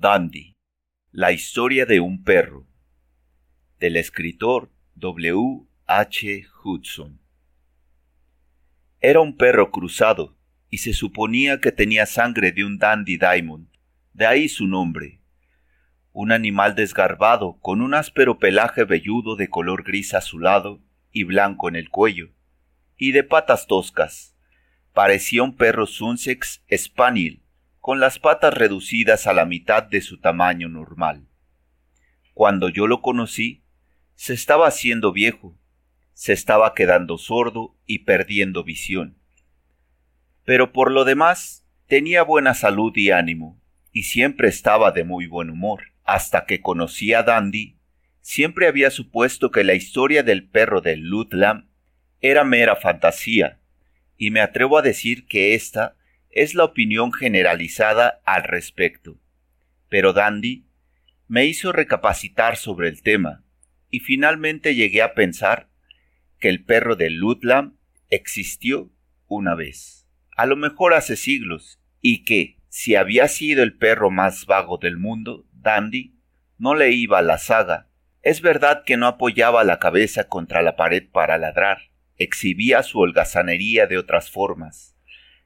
Dandy, 0.00 0.56
la 1.12 1.30
historia 1.30 1.84
de 1.84 2.00
un 2.00 2.24
perro, 2.24 2.66
del 3.78 3.96
escritor 3.96 4.72
W. 4.94 5.69
H. 5.92 6.46
Hudson. 6.62 7.20
Era 9.00 9.18
un 9.18 9.36
perro 9.36 9.72
cruzado, 9.72 10.36
y 10.68 10.78
se 10.78 10.92
suponía 10.92 11.60
que 11.60 11.72
tenía 11.72 12.06
sangre 12.06 12.52
de 12.52 12.64
un 12.64 12.78
Dandy 12.78 13.16
Diamond, 13.16 13.66
de 14.12 14.24
ahí 14.24 14.48
su 14.48 14.68
nombre. 14.68 15.20
Un 16.12 16.30
animal 16.30 16.76
desgarbado, 16.76 17.58
con 17.60 17.82
un 17.82 17.94
áspero 17.94 18.38
pelaje 18.38 18.84
velludo 18.84 19.34
de 19.34 19.48
color 19.48 19.82
gris 19.82 20.14
azulado 20.14 20.80
y 21.10 21.24
blanco 21.24 21.68
en 21.68 21.74
el 21.74 21.90
cuello, 21.90 22.30
y 22.96 23.10
de 23.10 23.24
patas 23.24 23.66
toscas. 23.66 24.36
Parecía 24.92 25.42
un 25.42 25.56
perro 25.56 25.86
Sussex 25.86 26.62
Spaniel, 26.72 27.42
con 27.80 27.98
las 27.98 28.20
patas 28.20 28.54
reducidas 28.54 29.26
a 29.26 29.32
la 29.32 29.44
mitad 29.44 29.82
de 29.82 30.02
su 30.02 30.20
tamaño 30.20 30.68
normal. 30.68 31.26
Cuando 32.32 32.68
yo 32.68 32.86
lo 32.86 33.02
conocí, 33.02 33.64
se 34.14 34.34
estaba 34.34 34.68
haciendo 34.68 35.10
viejo, 35.10 35.56
se 36.20 36.34
estaba 36.34 36.74
quedando 36.74 37.16
sordo 37.16 37.74
y 37.86 38.00
perdiendo 38.00 38.62
visión. 38.62 39.16
Pero 40.44 40.70
por 40.70 40.90
lo 40.92 41.06
demás, 41.06 41.64
tenía 41.86 42.22
buena 42.24 42.52
salud 42.52 42.92
y 42.94 43.10
ánimo, 43.10 43.58
y 43.90 44.02
siempre 44.02 44.48
estaba 44.48 44.92
de 44.92 45.02
muy 45.02 45.26
buen 45.26 45.48
humor. 45.48 45.94
Hasta 46.04 46.44
que 46.44 46.60
conocí 46.60 47.14
a 47.14 47.22
Dandy, 47.22 47.78
siempre 48.20 48.66
había 48.68 48.90
supuesto 48.90 49.50
que 49.50 49.64
la 49.64 49.72
historia 49.72 50.22
del 50.22 50.46
perro 50.46 50.82
de 50.82 50.98
Ludlam 50.98 51.70
era 52.20 52.44
mera 52.44 52.76
fantasía, 52.76 53.58
y 54.18 54.30
me 54.30 54.42
atrevo 54.42 54.76
a 54.76 54.82
decir 54.82 55.26
que 55.26 55.54
ésta 55.54 55.96
es 56.28 56.54
la 56.54 56.64
opinión 56.64 57.14
generalizada 57.14 58.20
al 58.26 58.42
respecto. 58.42 59.16
Pero 59.88 60.12
Dandy 60.12 60.66
me 61.28 61.46
hizo 61.46 61.72
recapacitar 61.72 62.58
sobre 62.58 62.90
el 62.90 63.00
tema, 63.00 63.42
y 63.88 64.00
finalmente 64.00 64.74
llegué 64.74 65.00
a 65.00 65.14
pensar 65.14 65.69
que 66.40 66.48
el 66.48 66.64
perro 66.64 66.96
de 66.96 67.10
Ludlam 67.10 67.76
existió 68.08 68.90
una 69.28 69.54
vez, 69.54 70.08
a 70.36 70.46
lo 70.46 70.56
mejor 70.56 70.94
hace 70.94 71.16
siglos, 71.16 71.78
y 72.00 72.24
que, 72.24 72.56
si 72.68 72.96
había 72.96 73.28
sido 73.28 73.62
el 73.62 73.76
perro 73.76 74.10
más 74.10 74.46
vago 74.46 74.78
del 74.78 74.96
mundo, 74.96 75.46
Dandy 75.52 76.14
no 76.58 76.74
le 76.74 76.90
iba 76.92 77.18
a 77.18 77.22
la 77.22 77.38
saga. 77.38 77.88
Es 78.22 78.40
verdad 78.40 78.82
que 78.84 78.96
no 78.96 79.06
apoyaba 79.06 79.64
la 79.64 79.78
cabeza 79.78 80.28
contra 80.28 80.62
la 80.62 80.76
pared 80.76 81.08
para 81.10 81.38
ladrar, 81.38 81.90
exhibía 82.16 82.82
su 82.82 82.98
holgazanería 82.98 83.86
de 83.86 83.98
otras 83.98 84.30
formas, 84.30 84.96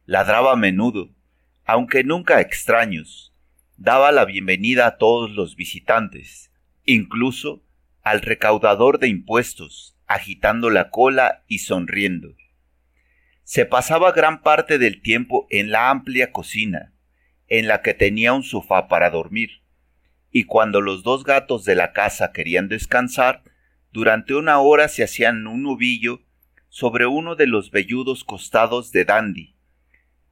Ladraba 0.06 0.53
a 0.53 0.56
menudo, 0.56 1.15
aunque 1.65 2.05
nunca 2.05 2.37
a 2.37 2.41
extraños. 2.42 3.33
Daba 3.78 4.12
la 4.12 4.27
bienvenida 4.27 4.87
a 4.87 4.98
todos 4.98 5.31
los 5.31 5.56
visitantes, 5.56 6.50
incluso 6.84 7.65
al 8.03 8.20
recaudador 8.20 8.98
de 8.98 9.09
impuestos, 9.09 9.94
agitando 10.06 10.70
la 10.70 10.91
cola 10.91 11.44
y 11.48 11.58
sonriendo. 11.58 12.34
Se 13.42 13.66
pasaba 13.66 14.12
gran 14.12 14.42
parte 14.42 14.78
del 14.78 15.02
tiempo 15.02 15.47
en 15.50 15.70
la 15.70 15.91
amplia 15.91 16.33
cocina, 16.33 16.92
en 17.48 17.69
la 17.69 17.83
que 17.83 17.94
tenía 17.94 18.32
un 18.32 18.43
sofá 18.43 18.88
para 18.88 19.10
dormir, 19.10 19.62
y 20.31 20.44
cuando 20.44 20.81
los 20.81 21.03
dos 21.03 21.22
gatos 21.22 21.64
de 21.64 21.76
la 21.76 21.93
casa 21.93 22.32
querían 22.32 22.69
descansar, 22.69 23.43
durante 23.93 24.34
una 24.34 24.59
hora 24.59 24.88
se 24.88 25.04
hacían 25.04 25.47
un 25.47 25.62
nubillo 25.62 26.22
sobre 26.69 27.06
uno 27.06 27.37
de 27.37 27.47
los 27.47 27.70
velludos 27.70 28.25
costados 28.25 28.91
de 28.91 29.04
Dandy, 29.04 29.54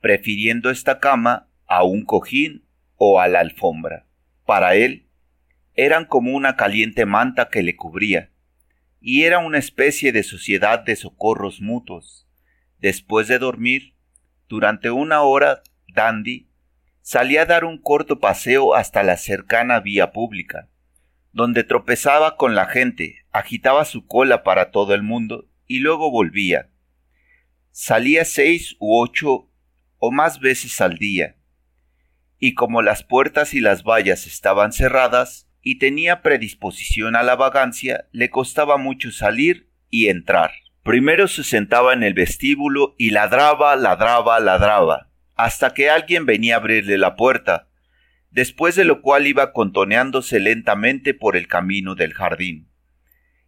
prefiriendo 0.00 0.70
esta 0.70 0.98
cama 0.98 1.48
a 1.68 1.84
un 1.84 2.04
cojín 2.04 2.66
o 2.96 3.20
a 3.20 3.28
la 3.28 3.38
alfombra. 3.38 4.06
Para 4.44 4.74
él, 4.74 5.06
eran 5.74 6.04
como 6.04 6.32
una 6.32 6.56
caliente 6.56 7.06
manta 7.06 7.48
que 7.48 7.62
le 7.62 7.76
cubría, 7.76 8.31
y 9.02 9.24
era 9.24 9.40
una 9.40 9.58
especie 9.58 10.12
de 10.12 10.22
sociedad 10.22 10.78
de 10.78 10.94
socorros 10.94 11.60
mutuos. 11.60 12.28
Después 12.78 13.26
de 13.26 13.40
dormir, 13.40 13.94
durante 14.48 14.90
una 14.90 15.22
hora, 15.22 15.62
Dandy 15.88 16.48
salía 17.00 17.42
a 17.42 17.46
dar 17.46 17.64
un 17.64 17.78
corto 17.78 18.20
paseo 18.20 18.76
hasta 18.76 19.02
la 19.02 19.16
cercana 19.16 19.80
vía 19.80 20.12
pública, 20.12 20.68
donde 21.32 21.64
tropezaba 21.64 22.36
con 22.36 22.54
la 22.54 22.66
gente, 22.66 23.26
agitaba 23.32 23.84
su 23.84 24.06
cola 24.06 24.44
para 24.44 24.70
todo 24.70 24.94
el 24.94 25.02
mundo 25.02 25.48
y 25.66 25.80
luego 25.80 26.10
volvía. 26.10 26.70
Salía 27.72 28.24
seis 28.24 28.76
u 28.78 29.00
ocho 29.00 29.50
o 29.98 30.12
más 30.12 30.38
veces 30.38 30.80
al 30.80 30.96
día. 30.96 31.36
Y 32.38 32.54
como 32.54 32.82
las 32.82 33.02
puertas 33.02 33.54
y 33.54 33.60
las 33.60 33.82
vallas 33.82 34.26
estaban 34.26 34.72
cerradas 34.72 35.48
y 35.62 35.78
tenía 35.78 36.22
predisposición 36.22 37.16
a 37.16 37.22
la 37.22 37.36
vagancia, 37.36 38.06
le 38.12 38.30
costaba 38.30 38.76
mucho 38.76 39.12
salir 39.12 39.68
y 39.88 40.08
entrar. 40.08 40.50
Primero 40.82 41.28
se 41.28 41.44
sentaba 41.44 41.92
en 41.92 42.02
el 42.02 42.14
vestíbulo 42.14 42.94
y 42.98 43.10
ladraba, 43.10 43.76
ladraba, 43.76 44.40
ladraba, 44.40 45.10
hasta 45.36 45.72
que 45.72 45.88
alguien 45.88 46.26
venía 46.26 46.56
a 46.56 46.58
abrirle 46.58 46.98
la 46.98 47.14
puerta, 47.14 47.68
después 48.30 48.74
de 48.74 48.84
lo 48.84 49.00
cual 49.00 49.26
iba 49.26 49.52
contoneándose 49.52 50.40
lentamente 50.40 51.14
por 51.14 51.36
el 51.36 51.46
camino 51.46 51.94
del 51.94 52.12
jardín. 52.12 52.68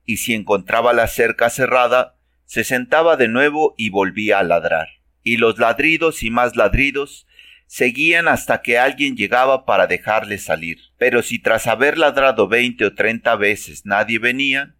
Y 0.04 0.18
si 0.18 0.34
encontraba 0.34 0.92
la 0.92 1.08
cerca 1.08 1.50
cerrada, 1.50 2.16
se 2.46 2.62
sentaba 2.62 3.16
de 3.16 3.28
nuevo 3.28 3.74
y 3.76 3.90
volvía 3.90 4.38
a 4.38 4.42
ladrar 4.44 4.88
y 5.24 5.38
los 5.38 5.58
ladridos 5.58 6.22
y 6.22 6.30
más 6.30 6.54
ladridos 6.54 7.26
seguían 7.66 8.28
hasta 8.28 8.62
que 8.62 8.78
alguien 8.78 9.16
llegaba 9.16 9.64
para 9.64 9.86
dejarle 9.86 10.38
salir. 10.38 10.78
Pero 10.98 11.22
si 11.22 11.38
tras 11.38 11.66
haber 11.66 11.98
ladrado 11.98 12.48
veinte 12.48 12.84
o 12.84 12.94
treinta 12.94 13.36
veces 13.36 13.84
nadie 13.84 14.18
venía, 14.18 14.76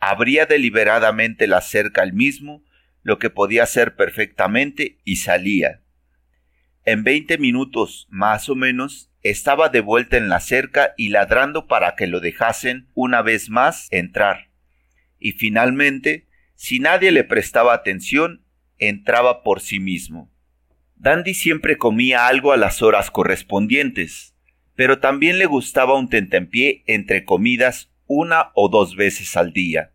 abría 0.00 0.46
deliberadamente 0.46 1.46
la 1.46 1.60
cerca 1.60 2.02
el 2.02 2.12
mismo, 2.12 2.64
lo 3.02 3.18
que 3.18 3.30
podía 3.30 3.64
hacer 3.64 3.94
perfectamente, 3.94 4.98
y 5.04 5.16
salía. 5.16 5.82
En 6.84 7.04
veinte 7.04 7.38
minutos, 7.38 8.08
más 8.10 8.48
o 8.48 8.56
menos, 8.56 9.12
estaba 9.22 9.68
de 9.68 9.80
vuelta 9.80 10.16
en 10.16 10.28
la 10.28 10.40
cerca 10.40 10.94
y 10.96 11.10
ladrando 11.10 11.68
para 11.68 11.94
que 11.94 12.08
lo 12.08 12.18
dejasen 12.18 12.88
una 12.94 13.22
vez 13.22 13.50
más 13.50 13.86
entrar. 13.92 14.48
Y 15.20 15.32
finalmente, 15.32 16.26
si 16.56 16.80
nadie 16.80 17.12
le 17.12 17.22
prestaba 17.22 17.74
atención, 17.74 18.44
entraba 18.78 19.44
por 19.44 19.60
sí 19.60 19.78
mismo. 19.78 20.31
Dandy 21.02 21.34
siempre 21.34 21.78
comía 21.78 22.28
algo 22.28 22.52
a 22.52 22.56
las 22.56 22.80
horas 22.80 23.10
correspondientes, 23.10 24.36
pero 24.76 25.00
también 25.00 25.36
le 25.40 25.46
gustaba 25.46 25.98
un 25.98 26.08
tentempié 26.08 26.84
entre 26.86 27.24
comidas 27.24 27.90
una 28.06 28.52
o 28.54 28.68
dos 28.68 28.94
veces 28.94 29.36
al 29.36 29.52
día. 29.52 29.94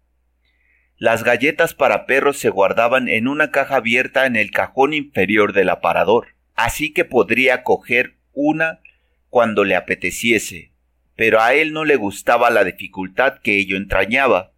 Las 0.97 1.23
galletas 1.23 1.73
para 1.73 2.07
perros 2.07 2.37
se 2.37 2.49
guardaban 2.49 3.07
en 3.07 3.29
una 3.29 3.51
caja 3.51 3.77
abierta 3.77 4.25
en 4.25 4.35
el 4.35 4.51
cajón 4.51 4.93
inferior 4.93 5.53
del 5.53 5.69
aparador, 5.69 6.35
así 6.55 6.91
que 6.91 7.05
podría 7.05 7.63
coger 7.63 8.17
una 8.33 8.81
cuando 9.29 9.63
le 9.63 9.77
apeteciese, 9.77 10.73
pero 11.15 11.39
a 11.39 11.53
él 11.53 11.71
no 11.71 11.85
le 11.85 11.95
gustaba 11.95 12.49
la 12.49 12.65
dificultad 12.65 13.39
que 13.41 13.57
ello 13.57 13.77
entrañaba, 13.77 14.51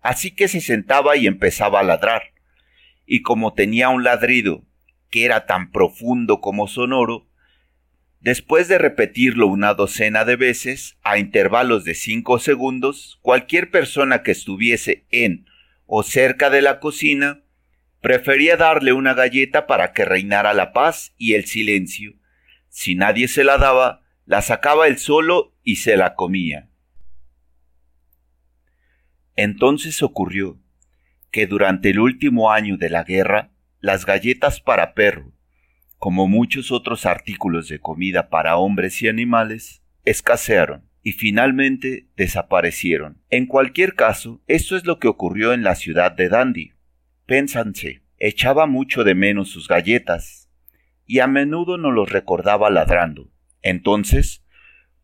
así 0.00 0.32
que 0.32 0.48
se 0.48 0.60
sentaba 0.60 1.16
y 1.16 1.28
empezaba 1.28 1.78
a 1.78 1.84
ladrar 1.84 2.32
y 3.06 3.22
como 3.22 3.54
tenía 3.54 3.88
un 3.88 4.02
ladrido 4.02 4.64
que 5.10 5.24
era 5.24 5.46
tan 5.46 5.70
profundo 5.70 6.40
como 6.40 6.68
sonoro, 6.68 7.28
después 8.20 8.68
de 8.68 8.78
repetirlo 8.78 9.46
una 9.46 9.74
docena 9.74 10.24
de 10.24 10.36
veces, 10.36 10.96
a 11.02 11.18
intervalos 11.18 11.84
de 11.84 11.94
cinco 11.94 12.38
segundos, 12.38 13.18
cualquier 13.22 13.70
persona 13.70 14.22
que 14.22 14.32
estuviese 14.32 15.06
en 15.10 15.46
o 15.86 16.02
cerca 16.02 16.50
de 16.50 16.62
la 16.62 16.80
cocina 16.80 17.42
prefería 18.00 18.56
darle 18.56 18.92
una 18.92 19.14
galleta 19.14 19.66
para 19.66 19.92
que 19.92 20.04
reinara 20.04 20.54
la 20.54 20.72
paz 20.72 21.14
y 21.16 21.34
el 21.34 21.46
silencio. 21.46 22.14
Si 22.68 22.94
nadie 22.94 23.28
se 23.28 23.44
la 23.44 23.58
daba, 23.58 24.02
la 24.26 24.42
sacaba 24.42 24.86
él 24.86 24.98
solo 24.98 25.54
y 25.62 25.76
se 25.76 25.96
la 25.96 26.14
comía. 26.14 26.68
Entonces 29.34 30.02
ocurrió 30.02 30.58
que 31.30 31.46
durante 31.46 31.90
el 31.90 32.00
último 32.00 32.50
año 32.50 32.76
de 32.76 32.90
la 32.90 33.04
guerra, 33.04 33.50
las 33.86 34.04
galletas 34.04 34.60
para 34.60 34.94
perro, 34.94 35.32
como 35.96 36.26
muchos 36.26 36.72
otros 36.72 37.06
artículos 37.06 37.68
de 37.68 37.78
comida 37.78 38.28
para 38.30 38.56
hombres 38.56 39.00
y 39.00 39.06
animales, 39.06 39.80
escasearon 40.04 40.90
y 41.04 41.12
finalmente 41.12 42.08
desaparecieron. 42.16 43.22
En 43.30 43.46
cualquier 43.46 43.94
caso, 43.94 44.42
esto 44.48 44.76
es 44.76 44.86
lo 44.86 44.98
que 44.98 45.06
ocurrió 45.06 45.52
en 45.52 45.62
la 45.62 45.76
ciudad 45.76 46.10
de 46.10 46.28
Dandy. 46.28 46.72
pénsanse, 47.26 48.02
echaba 48.18 48.66
mucho 48.66 49.04
de 49.04 49.14
menos 49.14 49.50
sus 49.50 49.68
galletas, 49.68 50.50
y 51.06 51.20
a 51.20 51.28
menudo 51.28 51.78
nos 51.78 51.94
los 51.94 52.10
recordaba 52.10 52.70
ladrando. 52.70 53.30
Entonces, 53.62 54.44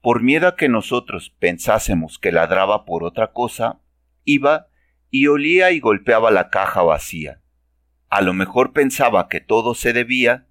por 0.01 0.25
miedo 0.25 0.49
a 0.49 0.57
que 0.57 0.69
nosotros 0.69 1.33
pensásemos 1.39 2.19
que 2.19 2.33
ladraba 2.33 2.85
por 2.85 3.05
otra 3.05 3.33
cosa, 3.33 3.81
iba 4.25 4.67
y 5.09 5.29
olía 5.29 5.71
y 5.71 5.79
golpeaba 5.79 6.33
la 6.33 6.51
caja 6.51 6.83
vacía. 6.83 7.42
A 8.13 8.21
lo 8.21 8.35
mejor 8.35 8.75
pensaba 8.75 9.31
que 9.31 9.41
todo 9.41 9.75
se 9.75 9.95
debía 9.95 10.47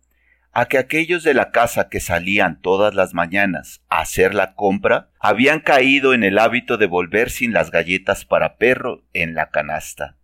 a 0.51 0.65
que 0.65 0.79
aquellos 0.79 1.23
de 1.23 1.35
la 1.35 1.51
casa 1.51 1.89
que 1.89 1.99
salían 1.99 2.59
todas 2.59 2.95
las 2.95 3.13
mañanas 3.13 3.83
a 3.87 3.99
hacer 3.99 4.33
la 4.33 4.55
compra 4.55 5.11
habían 5.19 5.59
caído 5.59 6.15
en 6.15 6.23
el 6.23 6.39
hábito 6.39 6.77
de 6.77 6.87
volver 6.87 7.29
sin 7.29 7.53
las 7.53 7.69
galletas 7.69 8.25
para 8.25 8.57
perro 8.57 9.05
en 9.13 9.35
la 9.35 9.51
canasta. 9.51 10.17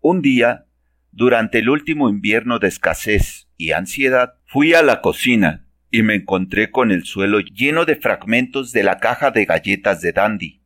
Un 0.00 0.20
día, 0.20 0.66
durante 1.12 1.60
el 1.60 1.68
último 1.68 2.08
invierno 2.08 2.58
de 2.58 2.66
escasez 2.66 3.46
y 3.56 3.70
ansiedad, 3.70 4.34
fui 4.44 4.74
a 4.74 4.82
la 4.82 5.00
cocina 5.00 5.68
y 5.92 6.02
me 6.02 6.16
encontré 6.16 6.72
con 6.72 6.90
el 6.90 7.04
suelo 7.04 7.38
lleno 7.38 7.84
de 7.84 7.94
fragmentos 7.94 8.72
de 8.72 8.82
la 8.82 8.98
caja 8.98 9.30
de 9.30 9.44
galletas 9.44 10.00
de 10.00 10.10
Dandy. 10.10 10.60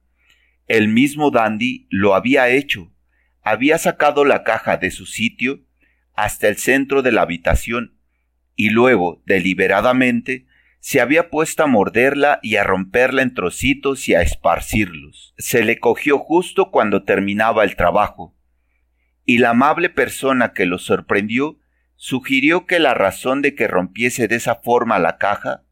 El 0.69 0.89
mismo 0.89 1.31
Dandy 1.31 1.87
lo 1.91 2.15
había 2.15 2.49
hecho. 2.49 2.95
Había 3.43 3.77
sacado 3.77 4.25
la 4.25 4.43
caja 4.43 4.79
de 4.79 4.91
su 4.91 5.05
sitio 5.05 5.66
hasta 6.17 6.49
el 6.49 6.57
centro 6.57 7.03
de 7.03 7.13
la 7.13 7.23
habitación 7.23 7.97
y 8.57 8.71
luego, 8.71 9.23
deliberadamente, 9.27 10.47
se 10.81 11.01
había 11.01 11.31
puesto 11.31 11.63
a 11.63 11.67
morderla 11.67 12.41
y 12.43 12.57
a 12.57 12.65
romperla 12.65 13.23
en 13.23 13.35
trocitos 13.35 14.09
y 14.09 14.15
a 14.15 14.23
esparcirlos. 14.23 15.35
Se 15.37 15.63
le 15.63 15.79
cogió 15.79 16.19
justo 16.19 16.71
cuando 16.71 17.05
terminaba 17.05 17.65
el 17.65 17.77
trabajo, 17.77 18.35
y 19.25 19.39
la 19.39 19.51
amable 19.51 19.91
persona 19.91 20.53
que 20.53 20.65
lo 20.65 20.79
sorprendió 20.79 21.59
sugirió 21.97 22.67
que 22.67 22.79
la 22.79 22.95
razón 22.95 23.43
de 23.43 23.55
que 23.55 23.69
rompiese 23.69 24.29
de 24.29 24.37
esa 24.37 24.57
forma 24.57 24.99
la 24.99 25.19
caja 25.19 25.65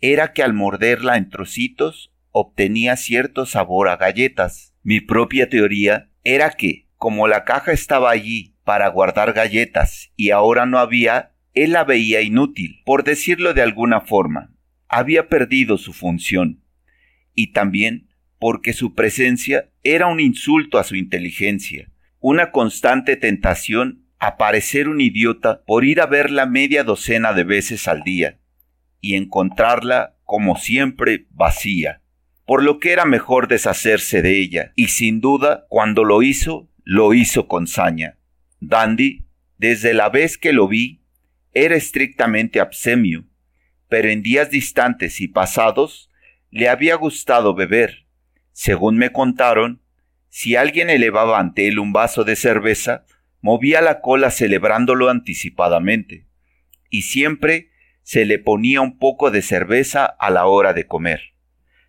era 0.00 0.32
que 0.32 0.42
al 0.42 0.52
morderla 0.52 1.16
en 1.16 1.30
trocitos 1.30 2.12
obtenía 2.30 2.96
cierto 2.96 3.46
sabor 3.46 3.88
a 3.88 3.96
galletas. 3.96 4.74
Mi 4.82 5.00
propia 5.00 5.48
teoría 5.48 6.10
era 6.22 6.50
que, 6.50 6.88
como 6.96 7.26
la 7.26 7.44
caja 7.44 7.72
estaba 7.72 8.10
allí 8.10 8.53
para 8.64 8.88
guardar 8.88 9.32
galletas 9.32 10.12
y 10.16 10.30
ahora 10.30 10.66
no 10.66 10.78
había, 10.78 11.32
él 11.52 11.72
la 11.72 11.84
veía 11.84 12.22
inútil, 12.22 12.80
por 12.84 13.04
decirlo 13.04 13.54
de 13.54 13.62
alguna 13.62 14.00
forma. 14.00 14.52
Había 14.88 15.28
perdido 15.28 15.78
su 15.78 15.92
función. 15.92 16.62
Y 17.34 17.52
también 17.52 18.08
porque 18.38 18.72
su 18.72 18.94
presencia 18.94 19.70
era 19.82 20.06
un 20.06 20.20
insulto 20.20 20.78
a 20.78 20.84
su 20.84 20.96
inteligencia, 20.96 21.90
una 22.20 22.50
constante 22.50 23.16
tentación 23.16 24.06
a 24.18 24.36
parecer 24.36 24.88
un 24.88 25.00
idiota 25.00 25.62
por 25.66 25.84
ir 25.84 26.00
a 26.00 26.06
verla 26.06 26.46
media 26.46 26.84
docena 26.84 27.32
de 27.32 27.44
veces 27.44 27.88
al 27.88 28.02
día 28.02 28.38
y 29.00 29.16
encontrarla, 29.16 30.16
como 30.24 30.56
siempre, 30.56 31.26
vacía, 31.30 32.00
por 32.46 32.62
lo 32.62 32.78
que 32.78 32.92
era 32.92 33.04
mejor 33.04 33.48
deshacerse 33.48 34.22
de 34.22 34.40
ella, 34.40 34.72
y 34.76 34.88
sin 34.88 35.20
duda, 35.20 35.66
cuando 35.68 36.04
lo 36.04 36.22
hizo, 36.22 36.70
lo 36.84 37.12
hizo 37.12 37.46
con 37.46 37.66
saña. 37.66 38.16
Dandy, 38.68 39.26
desde 39.58 39.94
la 39.94 40.08
vez 40.08 40.38
que 40.38 40.52
lo 40.52 40.68
vi, 40.68 41.02
era 41.52 41.76
estrictamente 41.76 42.60
absemio, 42.60 43.24
pero 43.88 44.08
en 44.08 44.22
días 44.22 44.50
distantes 44.50 45.20
y 45.20 45.28
pasados 45.28 46.10
le 46.50 46.68
había 46.68 46.96
gustado 46.96 47.54
beber. 47.54 48.06
Según 48.52 48.96
me 48.96 49.10
contaron, 49.10 49.82
si 50.28 50.56
alguien 50.56 50.90
elevaba 50.90 51.38
ante 51.38 51.68
él 51.68 51.78
un 51.78 51.92
vaso 51.92 52.24
de 52.24 52.34
cerveza, 52.34 53.04
movía 53.40 53.80
la 53.80 54.00
cola 54.00 54.30
celebrándolo 54.30 55.10
anticipadamente, 55.10 56.26
y 56.90 57.02
siempre 57.02 57.70
se 58.02 58.24
le 58.24 58.38
ponía 58.38 58.80
un 58.80 58.98
poco 58.98 59.30
de 59.30 59.42
cerveza 59.42 60.04
a 60.06 60.30
la 60.30 60.46
hora 60.46 60.72
de 60.72 60.86
comer. 60.86 61.34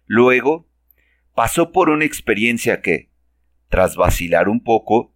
Luego, 0.06 0.70
pasó 1.34 1.72
por 1.72 1.90
una 1.90 2.06
experiencia 2.06 2.82
que, 2.82 3.10
tras 3.70 3.96
vacilar 3.96 4.48
un 4.48 4.64
poco, 4.64 5.15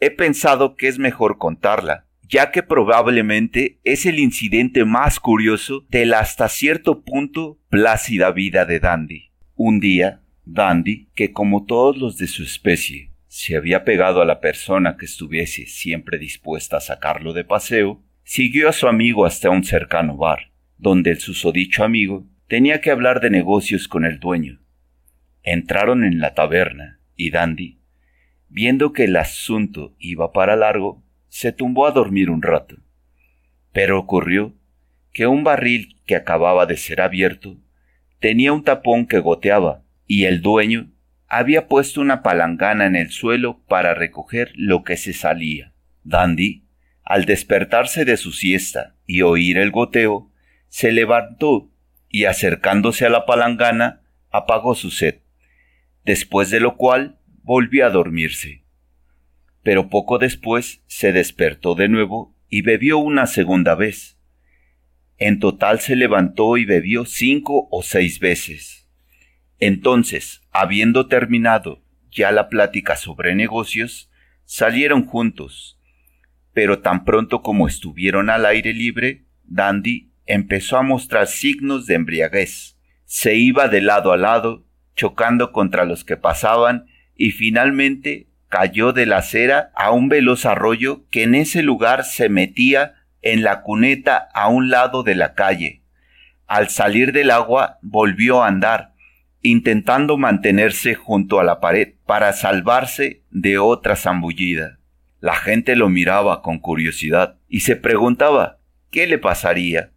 he 0.00 0.10
pensado 0.10 0.76
que 0.76 0.88
es 0.88 0.98
mejor 0.98 1.38
contarla, 1.38 2.06
ya 2.28 2.50
que 2.50 2.62
probablemente 2.62 3.78
es 3.84 4.06
el 4.06 4.18
incidente 4.18 4.84
más 4.84 5.20
curioso 5.20 5.84
de 5.88 6.06
la 6.06 6.20
hasta 6.20 6.48
cierto 6.48 7.02
punto 7.04 7.58
plácida 7.68 8.30
vida 8.30 8.64
de 8.64 8.80
Dandy. 8.80 9.30
Un 9.54 9.80
día, 9.80 10.22
Dandy, 10.44 11.08
que 11.14 11.32
como 11.32 11.64
todos 11.64 11.96
los 11.96 12.16
de 12.16 12.26
su 12.26 12.42
especie, 12.42 13.10
se 13.28 13.56
había 13.56 13.84
pegado 13.84 14.22
a 14.22 14.24
la 14.24 14.40
persona 14.40 14.96
que 14.96 15.06
estuviese 15.06 15.66
siempre 15.66 16.18
dispuesta 16.18 16.76
a 16.76 16.80
sacarlo 16.80 17.32
de 17.32 17.44
paseo, 17.44 18.02
siguió 18.22 18.68
a 18.68 18.72
su 18.72 18.86
amigo 18.86 19.26
hasta 19.26 19.50
un 19.50 19.64
cercano 19.64 20.16
bar, 20.16 20.52
donde 20.78 21.10
el 21.10 21.20
susodicho 21.20 21.84
amigo 21.84 22.26
tenía 22.48 22.80
que 22.80 22.90
hablar 22.90 23.20
de 23.20 23.30
negocios 23.30 23.88
con 23.88 24.04
el 24.04 24.20
dueño. 24.20 24.60
Entraron 25.42 26.04
en 26.04 26.20
la 26.20 26.34
taberna 26.34 27.00
y 27.16 27.30
Dandy, 27.30 27.78
viendo 28.54 28.92
que 28.92 29.04
el 29.04 29.16
asunto 29.16 29.96
iba 29.98 30.32
para 30.32 30.54
largo, 30.54 31.02
se 31.28 31.50
tumbó 31.50 31.88
a 31.88 31.90
dormir 31.90 32.30
un 32.30 32.40
rato. 32.40 32.76
Pero 33.72 33.98
ocurrió 33.98 34.54
que 35.12 35.26
un 35.26 35.42
barril 35.42 36.00
que 36.06 36.14
acababa 36.14 36.64
de 36.64 36.76
ser 36.76 37.00
abierto 37.00 37.56
tenía 38.20 38.52
un 38.52 38.62
tapón 38.62 39.06
que 39.06 39.18
goteaba 39.18 39.82
y 40.06 40.26
el 40.26 40.40
dueño 40.40 40.92
había 41.26 41.66
puesto 41.66 42.00
una 42.00 42.22
palangana 42.22 42.86
en 42.86 42.94
el 42.94 43.10
suelo 43.10 43.60
para 43.66 43.92
recoger 43.92 44.52
lo 44.54 44.84
que 44.84 44.96
se 44.96 45.14
salía. 45.14 45.72
Dandy, 46.04 46.62
al 47.02 47.24
despertarse 47.24 48.04
de 48.04 48.16
su 48.16 48.30
siesta 48.30 48.94
y 49.04 49.22
oír 49.22 49.58
el 49.58 49.72
goteo, 49.72 50.30
se 50.68 50.92
levantó 50.92 51.72
y 52.08 52.26
acercándose 52.26 53.04
a 53.04 53.10
la 53.10 53.26
palangana 53.26 54.02
apagó 54.30 54.76
su 54.76 54.92
sed, 54.92 55.22
después 56.04 56.50
de 56.50 56.60
lo 56.60 56.76
cual 56.76 57.18
volvió 57.44 57.86
a 57.86 57.90
dormirse 57.90 58.64
pero 59.64 59.88
poco 59.88 60.18
después 60.18 60.82
se 60.86 61.12
despertó 61.12 61.74
de 61.74 61.88
nuevo 61.88 62.36
y 62.48 62.62
bebió 62.62 62.98
una 62.98 63.26
segunda 63.26 63.74
vez. 63.74 64.18
En 65.16 65.40
total 65.40 65.80
se 65.80 65.96
levantó 65.96 66.58
y 66.58 66.66
bebió 66.66 67.06
cinco 67.06 67.66
o 67.70 67.82
seis 67.82 68.20
veces. 68.20 68.88
Entonces, 69.58 70.42
habiendo 70.52 71.08
terminado 71.08 71.82
ya 72.10 72.30
la 72.30 72.48
plática 72.48 72.96
sobre 72.96 73.34
negocios, 73.34 74.10
salieron 74.44 75.06
juntos. 75.06 75.80
Pero 76.52 76.80
tan 76.80 77.04
pronto 77.04 77.42
como 77.42 77.66
estuvieron 77.66 78.28
al 78.28 78.44
aire 78.44 78.74
libre, 78.74 79.24
Dandy 79.44 80.12
empezó 80.26 80.76
a 80.76 80.82
mostrar 80.82 81.26
signos 81.26 81.86
de 81.86 81.94
embriaguez. 81.94 82.78
Se 83.06 83.34
iba 83.34 83.68
de 83.68 83.80
lado 83.80 84.12
a 84.12 84.18
lado, 84.18 84.66
chocando 84.94 85.52
contra 85.52 85.86
los 85.86 86.04
que 86.04 86.16
pasaban, 86.16 86.86
y 87.16 87.30
finalmente 87.30 88.26
cayó 88.48 88.92
de 88.92 89.06
la 89.06 89.18
acera 89.18 89.72
a 89.74 89.90
un 89.90 90.08
veloz 90.08 90.46
arroyo 90.46 91.04
que 91.10 91.24
en 91.24 91.34
ese 91.34 91.62
lugar 91.62 92.04
se 92.04 92.28
metía 92.28 92.94
en 93.22 93.42
la 93.42 93.62
cuneta 93.62 94.28
a 94.34 94.48
un 94.48 94.70
lado 94.70 95.02
de 95.02 95.14
la 95.14 95.34
calle. 95.34 95.82
Al 96.46 96.68
salir 96.68 97.12
del 97.12 97.30
agua 97.30 97.78
volvió 97.82 98.42
a 98.42 98.48
andar, 98.48 98.92
intentando 99.42 100.16
mantenerse 100.16 100.94
junto 100.94 101.40
a 101.40 101.44
la 101.44 101.60
pared 101.60 101.94
para 102.06 102.32
salvarse 102.32 103.22
de 103.30 103.58
otra 103.58 103.96
zambullida. 103.96 104.78
La 105.20 105.34
gente 105.34 105.74
lo 105.74 105.88
miraba 105.88 106.42
con 106.42 106.58
curiosidad 106.58 107.38
y 107.48 107.60
se 107.60 107.76
preguntaba 107.76 108.58
¿qué 108.90 109.06
le 109.06 109.18
pasaría? 109.18 109.90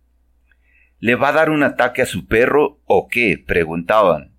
¿Le 1.00 1.16
va 1.16 1.30
a 1.30 1.34
dar 1.34 1.50
un 1.50 1.64
ataque 1.64 2.02
a 2.02 2.06
su 2.06 2.26
perro 2.28 2.80
o 2.86 3.08
qué? 3.08 3.38
preguntaban. 3.38 4.37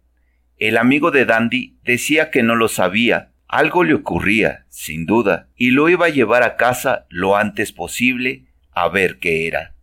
El 0.59 0.77
amigo 0.77 1.11
de 1.11 1.25
Dandy 1.25 1.79
decía 1.85 2.31
que 2.31 2.43
no 2.43 2.57
lo 2.57 2.69
sabía, 2.69 3.33
algo 3.47 3.85
le 3.85 3.95
ocurría, 3.95 4.67
sin 4.69 5.07
duda, 5.07 5.49
y 5.57 5.71
lo 5.71 5.89
iba 5.89 6.07
a 6.07 6.11
llevar 6.11 6.43
a 6.43 6.57
casa 6.57 7.07
lo 7.09 7.37
antes 7.37 7.73
posible 7.73 8.47
a 8.73 8.89
ver 8.89 9.19
qué 9.19 9.47
era. 9.47 9.75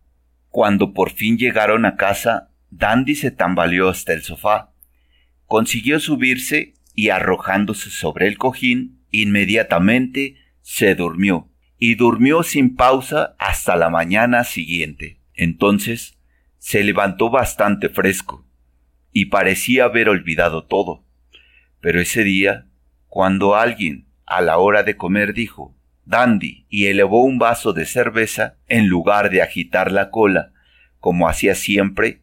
Cuando 0.50 0.92
por 0.92 1.10
fin 1.10 1.38
llegaron 1.38 1.84
a 1.84 1.96
casa, 1.96 2.50
Dandy 2.70 3.14
se 3.14 3.30
tambaleó 3.30 3.88
hasta 3.88 4.12
el 4.12 4.22
sofá. 4.22 4.72
Consiguió 5.46 5.98
subirse 5.98 6.74
y 6.94 7.08
arrojándose 7.08 7.90
sobre 7.90 8.28
el 8.28 8.38
cojín, 8.38 9.00
inmediatamente 9.10 10.36
se 10.62 10.94
durmió, 10.94 11.50
y 11.78 11.94
durmió 11.94 12.42
sin 12.42 12.74
pausa 12.74 13.34
hasta 13.38 13.76
la 13.76 13.90
mañana 13.90 14.44
siguiente. 14.44 15.20
Entonces 15.34 16.18
se 16.58 16.84
levantó 16.84 17.30
bastante 17.30 17.88
fresco, 17.88 18.45
y 19.18 19.24
parecía 19.24 19.84
haber 19.84 20.10
olvidado 20.10 20.66
todo. 20.66 21.02
Pero 21.80 22.02
ese 22.02 22.22
día 22.22 22.66
cuando 23.08 23.56
alguien, 23.56 24.04
a 24.26 24.42
la 24.42 24.58
hora 24.58 24.82
de 24.82 24.98
comer, 24.98 25.32
dijo 25.32 25.74
Dandy 26.04 26.66
y 26.68 26.88
elevó 26.88 27.24
un 27.24 27.38
vaso 27.38 27.72
de 27.72 27.86
cerveza, 27.86 28.58
en 28.68 28.88
lugar 28.88 29.30
de 29.30 29.40
agitar 29.40 29.90
la 29.90 30.10
cola, 30.10 30.52
como 31.00 31.30
hacía 31.30 31.54
siempre, 31.54 32.20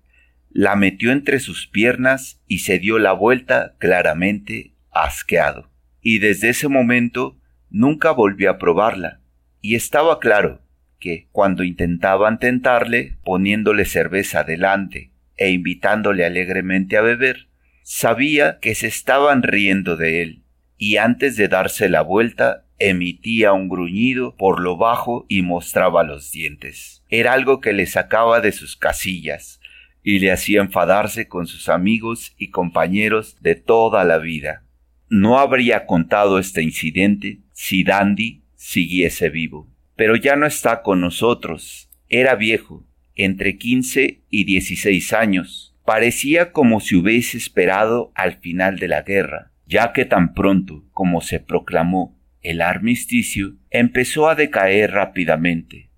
la 0.52 0.76
metió 0.76 1.12
entre 1.12 1.40
sus 1.40 1.66
piernas 1.66 2.40
y 2.46 2.60
se 2.60 2.78
dio 2.78 3.00
la 3.00 3.14
vuelta 3.14 3.74
claramente 3.80 4.76
asqueado. 4.92 5.72
Y 6.00 6.20
desde 6.20 6.50
ese 6.50 6.68
momento 6.68 7.40
nunca 7.72 8.12
volvió 8.12 8.52
a 8.52 8.60
probarla, 8.60 9.20
y 9.62 9.74
estaba 9.74 10.20
claro 10.20 10.62
que, 11.00 11.28
cuando 11.32 11.64
intentaban 11.64 12.38
tentarle, 12.38 13.18
poniéndole 13.24 13.86
cerveza 13.86 14.44
delante 14.44 15.13
e 15.44 15.52
invitándole 15.52 16.24
alegremente 16.24 16.96
a 16.96 17.02
beber, 17.02 17.50
sabía 17.84 18.60
que 18.62 18.76
se 18.76 18.88
estaban 18.88 19.44
riendo 19.44 19.98
de 19.98 20.22
él, 20.22 20.44
y 20.78 20.96
antes 20.96 21.36
de 21.36 21.50
darse 21.50 21.90
la 21.90 22.02
vuelta 22.02 22.66
emitía 22.80 23.52
un 23.52 23.68
gruñido 23.68 24.38
por 24.38 24.62
lo 24.62 24.78
bajo 24.78 25.26
y 25.28 25.42
mostraba 25.42 26.04
los 26.04 26.32
dientes. 26.32 27.04
Era 27.10 27.34
algo 27.34 27.60
que 27.60 27.74
le 27.74 27.86
sacaba 27.86 28.40
de 28.40 28.54
sus 28.54 28.78
casillas 28.78 29.60
y 30.02 30.20
le 30.20 30.32
hacía 30.32 30.62
enfadarse 30.62 31.28
con 31.28 31.46
sus 31.46 31.68
amigos 31.68 32.34
y 32.38 32.50
compañeros 32.50 33.36
de 33.42 33.56
toda 33.56 34.06
la 34.06 34.20
vida. 34.20 34.64
No 35.10 35.40
habría 35.40 35.86
contado 35.86 36.40
este 36.40 36.64
incidente 36.64 37.40
si 37.52 37.84
Dandy 37.84 38.44
siguiese 38.56 39.30
vivo. 39.30 39.70
Pero 39.98 40.16
ya 40.16 40.38
no 40.38 40.46
está 40.46 40.82
con 40.84 41.02
nosotros. 41.02 41.90
Era 42.08 42.36
viejo, 42.36 42.86
entre 43.16 43.58
quince 43.58 44.24
y 44.30 44.46
dieciséis 44.46 45.14
años. 45.14 45.76
Parecía 45.86 46.52
como 46.52 46.80
si 46.80 46.96
hubiese 46.96 47.38
esperado 47.38 48.12
al 48.16 48.40
final 48.40 48.80
de 48.80 48.88
la 48.88 49.02
guerra, 49.02 49.52
ya 49.66 49.94
que 49.94 50.06
tan 50.06 50.34
pronto 50.34 50.86
como 50.92 51.22
se 51.22 51.40
proclamó 51.40 52.18
el 52.42 52.62
armisticio, 52.62 53.56
empezó 53.70 54.28
a 54.28 54.36
decaer 54.36 54.92
rápidamente. 54.92 55.90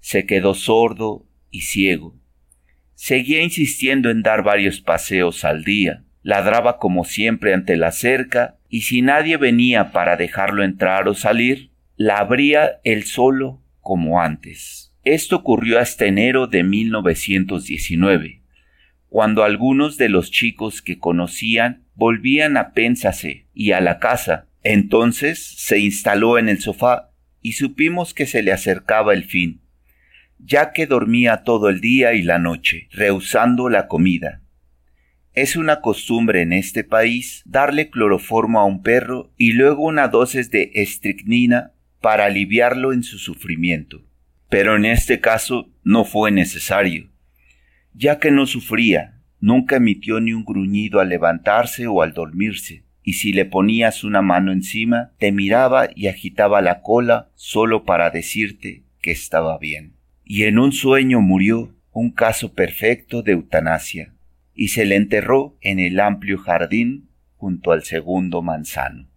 Se 0.00 0.26
quedó 0.26 0.54
sordo 0.54 1.28
y 1.50 1.62
ciego. 1.62 2.18
Seguía 2.94 3.42
insistiendo 3.42 4.10
en 4.10 4.22
dar 4.22 4.42
varios 4.42 4.80
paseos 4.80 5.44
al 5.44 5.64
día, 5.64 6.04
ladraba 6.22 6.78
como 6.78 7.04
siempre 7.04 7.52
ante 7.52 7.76
la 7.76 7.90
cerca, 7.90 8.58
y 8.68 8.82
si 8.82 9.02
nadie 9.02 9.36
venía 9.36 9.90
para 9.92 10.16
dejarlo 10.16 10.62
entrar 10.64 11.08
o 11.08 11.14
salir, 11.14 11.72
la 11.96 12.18
abría 12.18 12.80
él 12.84 13.04
solo 13.04 13.62
como 13.80 14.20
antes. 14.20 14.81
Esto 15.04 15.36
ocurrió 15.36 15.78
hasta 15.78 16.06
enero 16.06 16.46
de 16.46 16.62
1919, 16.62 18.42
cuando 19.08 19.42
algunos 19.42 19.96
de 19.96 20.08
los 20.08 20.30
chicos 20.30 20.80
que 20.80 20.98
conocían 20.98 21.84
volvían 21.94 22.56
a 22.56 22.72
Pénsase 22.72 23.46
y 23.52 23.72
a 23.72 23.80
la 23.80 23.98
casa 23.98 24.48
entonces 24.62 25.44
se 25.56 25.78
instaló 25.78 26.38
en 26.38 26.48
el 26.48 26.60
sofá 26.60 27.10
y 27.40 27.52
supimos 27.52 28.14
que 28.14 28.26
se 28.26 28.42
le 28.42 28.52
acercaba 28.52 29.12
el 29.12 29.24
fin, 29.24 29.60
ya 30.38 30.72
que 30.72 30.86
dormía 30.86 31.38
todo 31.38 31.68
el 31.68 31.80
día 31.80 32.14
y 32.14 32.22
la 32.22 32.38
noche, 32.38 32.88
rehusando 32.92 33.68
la 33.68 33.88
comida. 33.88 34.42
Es 35.34 35.56
una 35.56 35.80
costumbre 35.80 36.42
en 36.42 36.52
este 36.52 36.84
país 36.84 37.42
darle 37.44 37.90
cloroformo 37.90 38.60
a 38.60 38.64
un 38.64 38.82
perro 38.82 39.32
y 39.36 39.52
luego 39.52 39.84
una 39.84 40.08
dosis 40.08 40.50
de 40.50 40.70
estricnina 40.74 41.72
para 42.00 42.26
aliviarlo 42.26 42.92
en 42.92 43.02
su 43.02 43.18
sufrimiento. 43.18 44.04
Pero 44.52 44.76
en 44.76 44.84
este 44.84 45.18
caso 45.18 45.70
no 45.82 46.04
fue 46.04 46.30
necesario, 46.30 47.08
ya 47.94 48.18
que 48.18 48.30
no 48.30 48.44
sufría, 48.44 49.18
nunca 49.40 49.76
emitió 49.76 50.20
ni 50.20 50.34
un 50.34 50.44
gruñido 50.44 51.00
al 51.00 51.08
levantarse 51.08 51.86
o 51.86 52.02
al 52.02 52.12
dormirse 52.12 52.84
y 53.02 53.14
si 53.14 53.32
le 53.32 53.46
ponías 53.46 54.04
una 54.04 54.20
mano 54.20 54.52
encima, 54.52 55.12
te 55.16 55.32
miraba 55.32 55.88
y 55.96 56.08
agitaba 56.08 56.60
la 56.60 56.82
cola 56.82 57.30
solo 57.34 57.86
para 57.86 58.10
decirte 58.10 58.84
que 59.00 59.10
estaba 59.10 59.56
bien. 59.56 59.94
Y 60.22 60.42
en 60.42 60.58
un 60.58 60.72
sueño 60.72 61.22
murió, 61.22 61.74
un 61.90 62.10
caso 62.10 62.52
perfecto 62.52 63.22
de 63.22 63.32
eutanasia, 63.32 64.12
y 64.54 64.68
se 64.68 64.84
le 64.84 64.96
enterró 64.96 65.56
en 65.62 65.80
el 65.80 65.98
amplio 65.98 66.36
jardín 66.36 67.08
junto 67.36 67.72
al 67.72 67.84
segundo 67.84 68.42
manzano. 68.42 69.08